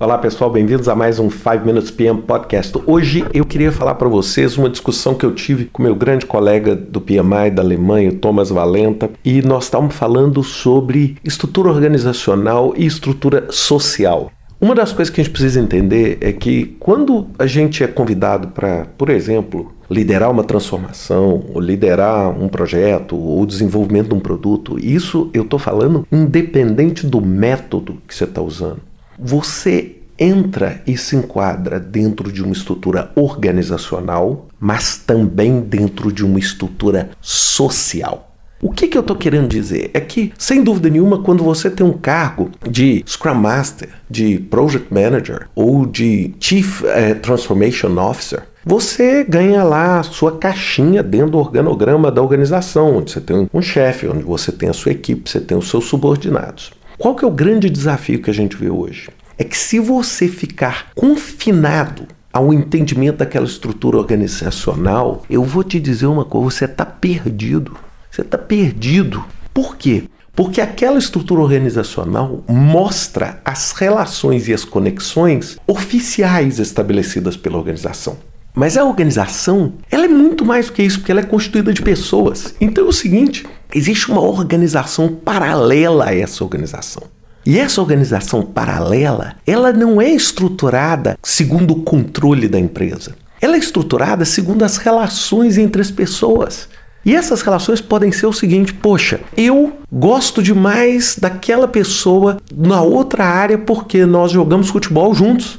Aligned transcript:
Olá 0.00 0.16
pessoal, 0.16 0.50
bem-vindos 0.50 0.88
a 0.88 0.94
mais 0.94 1.18
um 1.18 1.28
5 1.28 1.62
Minutes 1.62 1.90
PM 1.90 2.22
Podcast. 2.22 2.72
Hoje 2.86 3.22
eu 3.34 3.44
queria 3.44 3.70
falar 3.70 3.96
para 3.96 4.08
vocês 4.08 4.56
uma 4.56 4.70
discussão 4.70 5.14
que 5.14 5.26
eu 5.26 5.34
tive 5.34 5.66
com 5.66 5.82
meu 5.82 5.94
grande 5.94 6.24
colega 6.24 6.74
do 6.74 7.02
PMI 7.02 7.50
da 7.52 7.60
Alemanha, 7.60 8.10
Thomas 8.10 8.48
Valenta, 8.48 9.10
e 9.22 9.42
nós 9.42 9.64
estávamos 9.64 9.94
falando 9.94 10.42
sobre 10.42 11.18
estrutura 11.22 11.68
organizacional 11.68 12.72
e 12.78 12.86
estrutura 12.86 13.48
social. 13.50 14.32
Uma 14.58 14.74
das 14.74 14.90
coisas 14.90 15.14
que 15.14 15.20
a 15.20 15.24
gente 15.24 15.34
precisa 15.34 15.60
entender 15.60 16.16
é 16.22 16.32
que 16.32 16.74
quando 16.80 17.26
a 17.38 17.46
gente 17.46 17.84
é 17.84 17.86
convidado 17.86 18.48
para, 18.48 18.86
por 18.96 19.10
exemplo, 19.10 19.70
liderar 19.90 20.30
uma 20.30 20.44
transformação, 20.44 21.44
ou 21.52 21.60
liderar 21.60 22.30
um 22.30 22.48
projeto, 22.48 23.16
ou 23.18 23.42
o 23.42 23.46
desenvolvimento 23.46 24.08
de 24.08 24.14
um 24.14 24.20
produto, 24.20 24.78
isso 24.78 25.28
eu 25.34 25.42
estou 25.42 25.58
falando 25.58 26.06
independente 26.10 27.06
do 27.06 27.20
método 27.20 27.98
que 28.08 28.14
você 28.14 28.24
está 28.24 28.40
usando 28.40 28.89
você 29.20 29.96
entra 30.18 30.82
e 30.86 30.96
se 30.96 31.16
enquadra 31.16 31.80
dentro 31.80 32.30
de 32.30 32.42
uma 32.42 32.52
estrutura 32.52 33.10
organizacional, 33.14 34.48
mas 34.58 34.98
também 34.98 35.60
dentro 35.60 36.12
de 36.12 36.24
uma 36.24 36.38
estrutura 36.38 37.10
social. 37.20 38.26
O 38.62 38.70
que, 38.70 38.88
que 38.88 38.98
eu 38.98 39.00
estou 39.00 39.16
querendo 39.16 39.48
dizer? 39.48 39.90
É 39.94 40.00
que, 40.00 40.34
sem 40.36 40.62
dúvida 40.62 40.90
nenhuma, 40.90 41.22
quando 41.22 41.42
você 41.42 41.70
tem 41.70 41.86
um 41.86 41.94
cargo 41.94 42.50
de 42.68 43.02
Scrum 43.06 43.34
Master, 43.34 43.88
de 44.08 44.38
Project 44.38 44.92
Manager 44.92 45.48
ou 45.54 45.86
de 45.86 46.34
Chief 46.38 46.84
eh, 46.84 47.14
Transformation 47.14 47.96
Officer, 47.96 48.42
você 48.62 49.24
ganha 49.24 49.64
lá 49.64 50.00
a 50.00 50.02
sua 50.02 50.36
caixinha 50.36 51.02
dentro 51.02 51.30
do 51.30 51.38
organograma 51.38 52.12
da 52.12 52.20
organização, 52.20 52.98
onde 52.98 53.12
você 53.12 53.20
tem 53.22 53.48
um 53.52 53.62
chefe, 53.62 54.06
onde 54.06 54.22
você 54.22 54.52
tem 54.52 54.68
a 54.68 54.74
sua 54.74 54.92
equipe, 54.92 55.30
você 55.30 55.40
tem 55.40 55.56
os 55.56 55.70
seus 55.70 55.86
subordinados. 55.86 56.70
Qual 57.00 57.14
que 57.14 57.24
é 57.24 57.26
o 57.26 57.30
grande 57.30 57.70
desafio 57.70 58.20
que 58.20 58.28
a 58.28 58.34
gente 58.34 58.54
vê 58.54 58.68
hoje? 58.68 59.08
É 59.38 59.42
que 59.42 59.56
se 59.56 59.80
você 59.80 60.28
ficar 60.28 60.90
confinado 60.94 62.06
ao 62.30 62.52
entendimento 62.52 63.16
daquela 63.16 63.46
estrutura 63.46 63.96
organizacional, 63.96 65.24
eu 65.30 65.42
vou 65.42 65.64
te 65.64 65.80
dizer 65.80 66.04
uma 66.04 66.26
coisa: 66.26 66.50
você 66.50 66.64
está 66.66 66.84
perdido. 66.84 67.74
Você 68.10 68.20
está 68.20 68.36
perdido. 68.36 69.24
Por 69.54 69.78
quê? 69.78 70.10
Porque 70.36 70.60
aquela 70.60 70.98
estrutura 70.98 71.40
organizacional 71.40 72.44
mostra 72.46 73.40
as 73.46 73.72
relações 73.72 74.46
e 74.46 74.52
as 74.52 74.66
conexões 74.66 75.56
oficiais 75.66 76.58
estabelecidas 76.58 77.34
pela 77.34 77.56
organização. 77.56 78.18
Mas 78.54 78.76
a 78.76 78.84
organização, 78.84 79.72
ela 79.90 80.04
é 80.04 80.08
muito 80.08 80.44
mais 80.44 80.66
do 80.66 80.72
que 80.74 80.82
isso, 80.82 80.98
porque 80.98 81.12
ela 81.12 81.22
é 81.22 81.24
constituída 81.24 81.72
de 81.72 81.80
pessoas. 81.80 82.54
Então 82.60 82.84
é 82.84 82.88
o 82.88 82.92
seguinte, 82.92 83.46
existe 83.74 84.10
uma 84.10 84.20
organização 84.20 85.08
paralela 85.08 86.06
a 86.06 86.14
essa 86.14 86.42
organização. 86.44 87.02
E 87.44 87.58
essa 87.58 87.80
organização 87.80 88.42
paralela, 88.42 89.34
ela 89.46 89.72
não 89.72 90.00
é 90.00 90.10
estruturada 90.10 91.18
segundo 91.22 91.72
o 91.72 91.82
controle 91.82 92.46
da 92.48 92.58
empresa. 92.58 93.14
Ela 93.40 93.56
é 93.56 93.58
estruturada 93.58 94.24
segundo 94.24 94.62
as 94.62 94.76
relações 94.76 95.56
entre 95.56 95.80
as 95.80 95.90
pessoas. 95.90 96.68
E 97.04 97.14
essas 97.14 97.40
relações 97.40 97.80
podem 97.80 98.12
ser 98.12 98.26
o 98.26 98.32
seguinte: 98.32 98.74
poxa, 98.74 99.20
eu 99.36 99.72
gosto 99.90 100.42
demais 100.42 101.16
daquela 101.18 101.66
pessoa 101.66 102.36
na 102.54 102.82
outra 102.82 103.24
área 103.24 103.56
porque 103.56 104.04
nós 104.04 104.32
jogamos 104.32 104.68
futebol 104.68 105.14
juntos. 105.14 105.58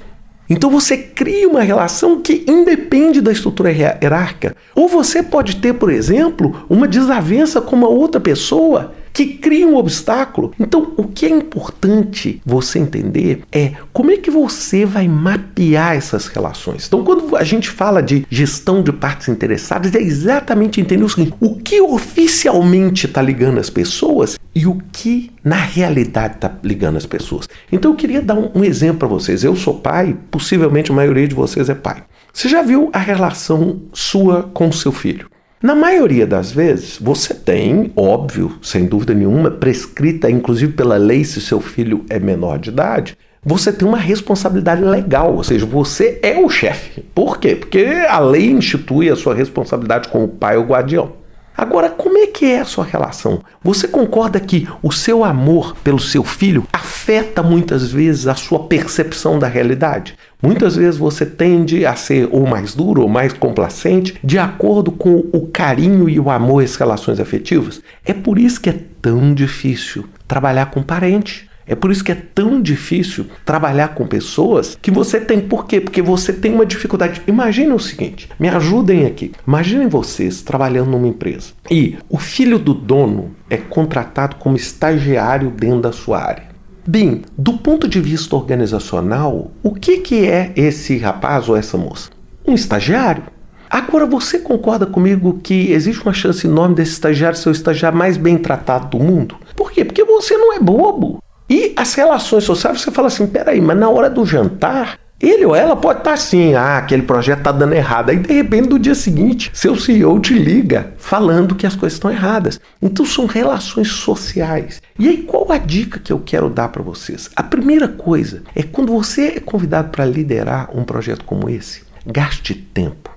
Então 0.52 0.69
você 0.69 0.97
cria 0.97 1.47
uma 1.47 1.61
relação 1.61 2.19
que 2.19 2.44
independe 2.45 3.21
da 3.21 3.31
estrutura 3.31 3.71
hierárquica. 3.71 4.53
Ou 4.75 4.89
você 4.89 5.23
pode 5.23 5.55
ter, 5.55 5.75
por 5.75 5.89
exemplo, 5.89 6.66
uma 6.69 6.89
desavença 6.89 7.61
com 7.61 7.73
uma 7.73 7.88
outra 7.88 8.19
pessoa 8.19 8.94
que 9.13 9.25
cria 9.25 9.67
um 9.67 9.75
obstáculo. 9.75 10.53
Então, 10.59 10.93
o 10.97 11.07
que 11.07 11.25
é 11.25 11.29
importante 11.29 12.41
você 12.45 12.79
entender 12.79 13.43
é 13.51 13.73
como 13.91 14.11
é 14.11 14.17
que 14.17 14.31
você 14.31 14.85
vai 14.85 15.07
mapear 15.07 15.95
essas 15.95 16.27
relações. 16.27 16.87
Então, 16.87 17.03
quando 17.03 17.35
a 17.35 17.43
gente 17.43 17.69
fala 17.69 18.01
de 18.01 18.25
gestão 18.29 18.81
de 18.81 18.91
partes 18.91 19.27
interessadas, 19.27 19.94
é 19.94 20.01
exatamente 20.01 20.79
entender 20.79 21.03
o 21.03 21.09
seguinte: 21.09 21.33
o 21.39 21.55
que 21.55 21.81
oficialmente 21.81 23.05
está 23.05 23.21
ligando 23.21 23.59
as 23.59 23.69
pessoas 23.69 24.39
e 24.53 24.66
o 24.67 24.81
que 24.91 25.31
na 25.44 25.55
realidade 25.55 26.35
está 26.35 26.51
ligando 26.63 26.97
as 26.97 27.05
pessoas. 27.05 27.47
Então, 27.71 27.91
eu 27.91 27.97
queria 27.97 28.21
dar 28.21 28.35
um, 28.35 28.51
um 28.55 28.63
exemplo 28.63 29.00
para 29.00 29.07
vocês. 29.07 29.44
Eu 29.44 29.55
sou 29.55 29.75
pai, 29.75 30.17
possivelmente 30.29 30.91
a 30.91 30.95
maioria 30.95 31.27
de 31.27 31.35
vocês 31.35 31.69
é 31.69 31.75
pai. 31.75 32.03
Você 32.33 32.47
já 32.47 32.61
viu 32.61 32.89
a 32.94 33.00
relação 33.00 33.81
sua 33.94 34.44
com 34.53 34.71
seu 34.71 34.91
filho? 34.91 35.29
Na 35.61 35.75
maioria 35.75 36.25
das 36.25 36.51
vezes, 36.51 36.97
você 36.99 37.35
tem, 37.35 37.91
óbvio, 37.95 38.57
sem 38.63 38.88
dúvida 38.88 39.13
nenhuma, 39.13 39.51
prescrita 39.51 40.27
inclusive 40.27 40.73
pela 40.73 40.97
lei 40.97 41.23
se 41.23 41.39
seu 41.39 41.61
filho 41.61 42.03
é 42.09 42.17
menor 42.17 42.57
de 42.57 42.72
idade, 42.72 43.16
você 43.45 43.71
tem 43.71 43.88
uma 43.88 44.00
responsabilidade 44.00 44.83
legal, 44.83 45.35
ou 45.35 45.44
seja, 45.44 45.63
você 45.63 46.19
é 46.23 46.39
o 46.39 46.50
chefe. 46.50 47.01
Por 47.13 47.38
quê? 47.38 47.55
Porque 47.55 47.85
a 48.09 48.17
lei 48.17 48.50
institui 48.50 49.07
a 49.11 49.16
sua 49.16 49.35
responsabilidade 49.35 50.09
como 50.09 50.27
pai 50.27 50.57
ou 50.57 50.63
guardião. 50.63 51.21
Agora, 51.55 51.91
como 51.91 52.17
é 52.17 52.25
que 52.25 52.45
é 52.45 52.61
a 52.61 52.66
sua 52.66 52.83
relação? 52.83 53.44
Você 53.63 53.88
concorda 53.88 54.39
que 54.39 54.67
o 54.81 54.91
seu 54.91 55.23
amor 55.23 55.75
pelo 55.83 56.00
seu 56.00 56.23
filho 56.23 56.66
afeta 56.73 57.44
muitas 57.44 57.91
vezes 57.91 58.25
a 58.25 58.33
sua 58.33 58.67
percepção 58.67 59.38
da 59.38 59.47
realidade? 59.47 60.16
Muitas 60.41 60.75
vezes 60.75 60.97
você 60.97 61.25
tende 61.25 61.85
a 61.85 61.96
ser 61.96 62.28
ou 62.31 62.47
mais 62.47 62.74
duro 62.74 63.03
ou 63.03 63.07
mais 63.07 63.31
complacente 63.31 64.16
de 64.24 64.40
acordo 64.40 64.91
com 64.91 65.24
o 65.31 65.47
carinho 65.47 66.09
e 66.09 66.19
o 66.19 66.31
amor 66.31 66.63
às 66.63 66.75
relações 66.75 67.19
afetivas. 67.19 67.81
É 68.03 68.12
por 68.12 68.40
isso 68.40 68.59
que 68.59 68.69
é 68.69 68.75
tão 69.01 69.35
difícil 69.35 70.06
trabalhar 70.28 70.68
com 70.68 70.81
parente. 70.81 71.47
É 71.68 71.75
por 71.75 71.91
isso 71.91 72.03
que 72.03 72.12
é 72.12 72.16
tão 72.16 72.62
difícil 72.62 73.28
trabalhar 73.46 73.90
com 73.90 74.07
pessoas 74.07 74.78
que 74.81 74.90
você 74.90 75.22
tem. 75.22 75.40
Por 75.40 75.66
quê? 75.68 75.80
Porque 75.80 76.01
você 76.01 76.34
tem 76.34 76.53
uma 76.53 76.66
dificuldade. 76.66 77.22
Imaginem 77.28 77.74
o 77.74 77.80
seguinte: 77.80 78.28
me 78.40 78.50
ajudem 78.50 79.06
aqui. 79.06 79.31
Imaginem 79.47 79.88
vocês 79.88 80.41
trabalhando 80.41 80.90
numa 80.90 81.07
empresa 81.07 81.53
e 81.69 81.97
o 82.09 82.18
filho 82.18 82.57
do 82.57 82.74
dono 82.74 83.35
é 83.50 83.57
contratado 83.57 84.38
como 84.38 84.57
estagiário 84.57 85.51
dentro 85.51 85.81
da 85.81 85.91
sua 85.91 86.19
área. 86.22 86.50
Bem, 86.94 87.22
do 87.38 87.53
ponto 87.53 87.88
de 87.88 88.02
vista 88.02 88.35
organizacional, 88.35 89.50
o 89.63 89.74
que, 89.74 90.00
que 90.00 90.28
é 90.28 90.52
esse 90.57 90.97
rapaz 90.97 91.47
ou 91.47 91.56
essa 91.56 91.78
moça? 91.78 92.09
Um 92.46 92.53
estagiário. 92.53 93.24
Agora, 93.69 94.06
você 94.06 94.40
concorda 94.40 94.85
comigo 94.85 95.40
que 95.41 95.72
existe 95.72 96.01
uma 96.01 96.12
chance 96.12 96.46
enorme 96.46 96.75
desse 96.75 96.91
estagiário 96.91 97.38
ser 97.38 97.47
o 97.47 97.53
estagiário 97.53 97.97
mais 97.97 98.18
bem 98.18 98.38
tratado 98.38 98.90
do 98.90 99.01
mundo? 99.01 99.38
Por 99.56 99.72
quê? 99.72 99.85
Porque 99.85 100.03
você 100.03 100.35
não 100.35 100.51
é 100.51 100.59
bobo. 100.59 101.24
E 101.50 101.72
as 101.78 101.94
relações 101.94 102.44
sociais, 102.44 102.81
você 102.81 102.91
fala 102.91 103.07
assim: 103.07 103.25
peraí, 103.25 103.62
mas 103.62 103.78
na 103.78 103.90
hora 103.90 104.09
do 104.09 104.25
jantar, 104.25 105.00
ele 105.21 105.45
ou 105.45 105.55
ela 105.55 105.75
pode 105.75 105.99
estar 105.99 106.13
assim, 106.13 106.53
ah, 106.53 106.77
aquele 106.77 107.03
projeto 107.03 107.39
está 107.39 107.51
dando 107.51 107.73
errado. 107.73 108.09
Aí 108.09 108.17
de 108.17 108.33
repente, 108.33 108.69
no 108.69 108.79
dia 108.79 108.95
seguinte, 108.95 109.51
seu 109.53 109.75
CEO 109.75 110.19
te 110.19 110.33
liga 110.33 110.93
falando 110.97 111.55
que 111.55 111.67
as 111.67 111.75
coisas 111.75 111.97
estão 111.97 112.11
erradas. 112.11 112.59
Então 112.81 113.05
são 113.05 113.25
relações 113.25 113.89
sociais. 113.89 114.81
E 114.97 115.07
aí, 115.07 115.17
qual 115.23 115.51
a 115.51 115.57
dica 115.57 115.99
que 115.99 116.11
eu 116.11 116.19
quero 116.19 116.49
dar 116.49 116.69
para 116.69 116.83
vocês? 116.83 117.29
A 117.35 117.43
primeira 117.43 117.87
coisa 117.87 118.43
é 118.55 118.63
quando 118.63 118.91
você 118.91 119.33
é 119.35 119.39
convidado 119.39 119.89
para 119.89 120.05
liderar 120.05 120.69
um 120.75 120.83
projeto 120.83 121.23
como 121.25 121.49
esse, 121.49 121.83
gaste 122.05 122.55
tempo. 122.55 123.09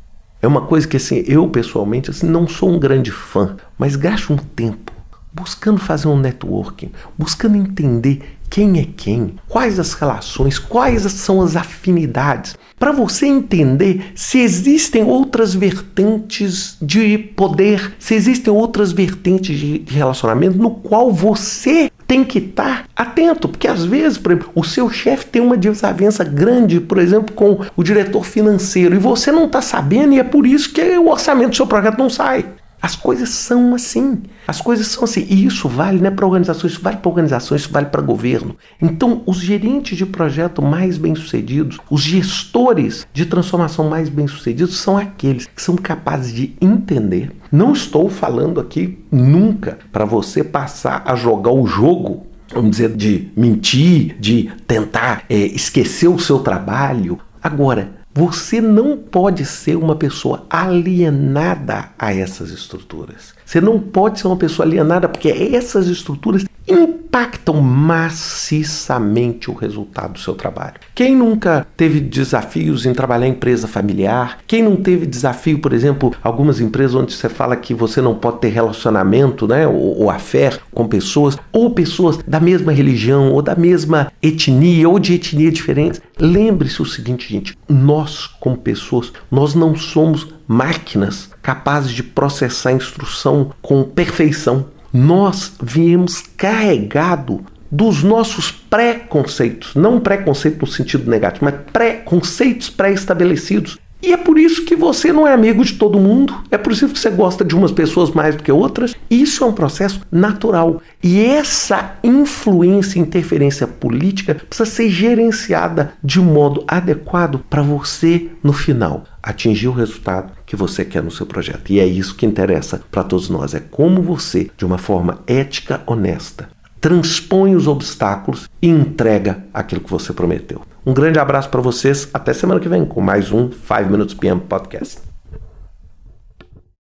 É 0.42 0.47
uma 0.47 0.62
coisa 0.62 0.86
que 0.86 0.98
assim, 0.98 1.25
eu 1.26 1.48
pessoalmente 1.48 2.10
assim, 2.10 2.26
não 2.26 2.47
sou 2.47 2.71
um 2.71 2.78
grande 2.78 3.10
fã, 3.10 3.56
mas 3.78 3.97
gaste 3.97 4.32
um 4.32 4.36
tempo 4.36 4.92
buscando 5.34 5.81
fazer 5.81 6.06
um 6.06 6.16
networking, 6.16 6.92
buscando 7.19 7.56
entender 7.56 8.36
quem 8.54 8.78
é 8.78 8.87
quem, 8.97 9.34
quais 9.48 9.81
as 9.81 9.94
relações, 9.94 10.60
quais 10.60 11.03
são 11.10 11.42
as 11.42 11.56
afinidades, 11.56 12.56
para 12.78 12.92
você 12.92 13.26
entender 13.26 14.12
se 14.15 14.38
existem 14.38 15.03
outras 15.03 15.53
vertentes 15.56 16.76
de 16.81 17.19
poder, 17.19 17.94
se 17.98 18.15
existem 18.15 18.54
outras 18.54 18.92
vertentes 18.92 19.59
de 19.59 19.84
relacionamento 19.88 20.56
no 20.56 20.70
qual 20.70 21.12
você 21.12 21.91
tem 22.06 22.22
que 22.22 22.38
estar 22.38 22.84
atento, 22.94 23.48
porque 23.48 23.66
às 23.66 23.84
vezes, 23.84 24.18
por 24.18 24.30
exemplo, 24.30 24.53
o 24.54 24.62
seu 24.62 24.89
chefe 24.89 25.27
tem 25.27 25.42
uma 25.42 25.57
desavença 25.57 26.22
grande, 26.22 26.78
por 26.78 26.98
exemplo, 26.98 27.34
com 27.34 27.59
o 27.77 27.83
diretor 27.83 28.24
financeiro, 28.24 28.95
e 28.95 28.98
você 28.98 29.33
não 29.33 29.47
está 29.47 29.60
sabendo, 29.60 30.15
e 30.15 30.21
é 30.21 30.24
por 30.24 30.47
isso 30.47 30.72
que 30.72 30.97
o 30.97 31.09
orçamento 31.09 31.50
do 31.50 31.57
seu 31.57 31.66
projeto 31.66 31.98
não 31.98 32.09
sai. 32.09 32.45
As 32.84 32.95
coisas 32.95 33.31
são 33.31 33.75
assim. 33.75 34.25
As 34.47 34.60
coisas 34.60 34.89
são 34.89 35.04
assim. 35.04 35.27
E 35.31 35.47
isso 35.47 35.71
vale 35.71 36.01
não 36.01 36.09
é 36.09 36.10
para 36.10 36.27
organizações, 36.27 36.72
isso 36.72 36.83
vale 36.83 36.98
para 36.98 37.09
organizações, 37.09 37.63
isso 37.63 37.72
vale 37.72 37.86
para 37.86 38.03
governo. 38.03 38.54
Então, 38.78 39.22
os 39.25 39.39
gerentes 39.39 39.97
de 39.97 40.04
projeto 40.04 40.60
mais 40.60 40.98
bem-sucedidos, 40.98 41.78
os 41.91 42.03
gestores 42.03 43.07
de 43.10 43.25
transformação 43.25 43.89
mais 43.89 44.10
bem-sucedidos 44.10 44.77
são 44.77 44.98
aqueles 44.98 45.47
que 45.47 45.63
são 45.63 45.77
capazes 45.77 46.31
de 46.34 46.54
entender. 46.60 47.33
Não 47.51 47.72
estou 47.72 48.10
falando 48.10 48.60
aqui 48.60 48.98
nunca 49.10 49.78
para 49.91 50.04
você 50.04 50.45
passar 50.45 51.04
a 51.07 51.16
jogar 51.16 51.53
o 51.53 51.66
jogo 51.66 52.27
vamos 52.53 52.72
dizer, 52.72 52.95
de 52.95 53.33
mentir, 53.34 54.16
de 54.21 54.51
tentar 54.66 55.25
é, 55.31 55.34
esquecer 55.34 56.09
o 56.09 56.19
seu 56.19 56.41
trabalho. 56.41 57.19
Agora, 57.42 58.03
você 58.15 58.61
não 58.61 58.97
pode 58.97 59.45
ser 59.45 59.77
uma 59.77 59.97
pessoa 59.97 60.47
alienada 60.49 61.91
a 61.99 62.15
essas 62.15 62.51
estruturas. 62.51 63.34
Você 63.45 63.61
não 63.61 63.81
pode 63.81 64.21
ser 64.21 64.28
uma 64.28 64.37
pessoa 64.37 64.65
alienada 64.65 65.09
porque 65.09 65.28
essas 65.28 65.89
estruturas 65.89 66.45
impactam 66.66 67.61
maciçamente 67.61 69.51
o 69.51 69.55
resultado 69.55 70.15
do 70.15 70.19
seu 70.19 70.34
trabalho. 70.34 70.75
Quem 70.95 71.15
nunca 71.15 71.66
teve 71.77 72.01
desafios 72.01 72.87
em 72.87 72.95
trabalhar 72.95 73.27
em 73.27 73.31
empresa 73.31 73.69
familiar? 73.69 74.39
Quem 74.47 74.63
não 74.63 74.77
teve 74.77 75.07
desafio, 75.07 75.59
por 75.59 75.72
exemplo, 75.72 76.13
algumas 76.22 76.61
empresas 76.61 76.95
onde 76.95 77.13
você 77.13 77.28
fala 77.28 77.57
que 77.57 77.75
você 77.75 78.01
não 78.01 78.15
pode 78.15 78.39
ter 78.39 78.49
relacionamento, 78.49 79.47
né, 79.47 79.66
ou, 79.66 80.03
ou 80.03 80.11
afé 80.11 80.53
com 80.72 80.89
pessoas, 80.89 81.37
ou 81.53 81.71
pessoas 81.71 82.19
da 82.27 82.41
mesma 82.41 82.72
religião, 82.72 83.33
ou 83.33 83.43
da 83.43 83.55
mesma 83.55 84.10
etnia, 84.22 84.89
ou 84.89 84.99
de 84.99 85.15
etnia 85.15 85.53
diferentes? 85.53 86.01
Lembre-se 86.19 86.81
o 86.81 86.87
seguinte, 86.87 87.33
gente, 87.33 87.57
nós 87.69 88.27
como 88.27 88.57
pessoas, 88.57 89.13
nós 89.31 89.55
não 89.55 89.77
somos 89.77 90.34
máquinas 90.47 91.31
capazes 91.43 91.93
de 91.93 92.03
processar 92.03 92.72
instrução 92.72 93.53
com 93.60 93.83
perfeição. 93.84 94.67
Nós 94.97 95.55
viemos 95.61 96.23
carregado 96.37 97.45
dos 97.69 98.05
nossos 98.05 98.53
preconceitos, 98.53 99.75
não 99.75 99.99
preconceito 99.99 100.61
no 100.61 100.69
sentido 100.69 101.11
negativo, 101.11 101.47
mas 101.47 101.57
preconceitos 101.73 102.71
pré-estabelecidos. 102.71 103.77
E 104.04 104.12
é 104.12 104.18
por 104.18 104.39
isso 104.39 104.66
que 104.66 104.77
você 104.77 105.10
não 105.15 105.27
é 105.27 105.33
amigo 105.33 105.65
de 105.65 105.72
todo 105.72 105.98
mundo, 105.98 106.39
é 106.51 106.59
por 106.59 106.74
isso 106.74 106.86
que 106.86 106.98
você 106.98 107.09
gosta 107.09 107.42
de 107.42 107.56
umas 107.56 107.72
pessoas 107.72 108.10
mais 108.10 108.36
do 108.36 108.42
que 108.42 108.53
outras. 108.53 108.95
Isso 109.10 109.42
é 109.42 109.47
um 109.47 109.53
processo 109.53 110.03
natural. 110.12 110.83
E 111.03 111.24
essa 111.24 111.97
influência 112.04 112.98
interferência 112.98 113.66
política 113.66 114.34
precisa 114.34 114.68
ser 114.68 114.91
gerenciada 114.91 115.95
de 116.04 116.21
modo 116.21 116.62
adequado 116.68 117.42
para 117.48 117.62
você, 117.62 118.28
no 118.42 118.53
final, 118.53 119.04
atingir 119.22 119.68
o 119.68 119.72
resultado 119.72 120.34
que 120.45 120.54
você 120.54 120.84
quer 120.84 121.03
no 121.03 121.10
seu 121.10 121.24
projeto. 121.24 121.71
E 121.72 121.80
é 121.80 121.86
isso 121.86 122.15
que 122.15 122.27
interessa 122.27 122.83
para 122.91 123.04
todos 123.04 123.30
nós: 123.30 123.54
é 123.54 123.60
como 123.60 124.03
você, 124.03 124.50
de 124.54 124.66
uma 124.66 124.77
forma 124.77 125.21
ética, 125.27 125.83
honesta, 125.86 126.50
transpõe 126.84 127.57
os 127.57 127.66
obstáculos 127.66 128.47
e 128.60 128.69
entrega 128.69 129.42
aquilo 129.54 129.81
que 129.81 129.91
você 129.91 130.13
prometeu. 130.13 130.60
Um 130.84 130.92
grande 130.92 131.19
abraço 131.19 131.48
para 131.48 131.63
vocês. 131.63 132.10
Até 132.13 132.34
semana 132.34 132.60
que 132.60 132.69
vem 132.69 132.84
com 132.84 133.01
mais 133.01 133.33
um 133.33 133.51
5 133.51 133.91
Minutes 133.91 134.13
PM 134.13 134.42
Podcast. 134.42 135.14